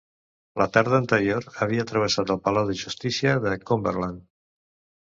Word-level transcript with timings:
La 0.61 0.65
tarda 0.77 0.97
anterior 0.99 1.45
havia 1.65 1.85
travessat 1.93 2.35
el 2.37 2.43
Palau 2.49 2.69
de 2.73 2.79
Justícia 2.83 3.39
de 3.47 3.57
Cumberland. 3.71 4.27